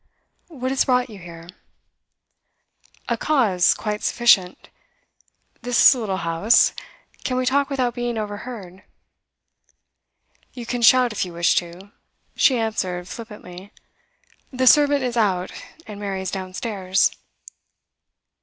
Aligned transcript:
'What 0.47 0.71
has 0.71 0.85
brought 0.85 1.11
you 1.11 1.19
here?' 1.19 1.47
'A 3.07 3.17
cause 3.17 3.75
quite 3.75 4.01
sufficient. 4.01 4.71
This 5.61 5.79
is 5.87 5.93
a 5.93 5.99
little 5.99 6.17
house; 6.17 6.73
can 7.23 7.37
we 7.37 7.45
talk 7.45 7.69
without 7.69 7.93
being 7.93 8.17
overheard?' 8.17 8.81
'You 10.53 10.65
can 10.65 10.81
shout 10.81 11.11
if 11.13 11.23
you 11.23 11.33
wish 11.33 11.53
to,' 11.53 11.91
she 12.35 12.57
answered 12.57 13.07
flippantly. 13.09 13.71
'The 14.51 14.65
servant 14.65 15.03
is 15.03 15.17
Out, 15.17 15.51
and 15.85 15.99
Mary 15.99 16.23
is 16.23 16.31
downstairs. 16.31 17.11